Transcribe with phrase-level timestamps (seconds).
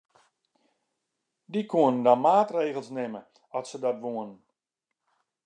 [1.51, 3.21] Dy koenen dan maatregels nimme
[3.57, 4.39] at se dat woenen.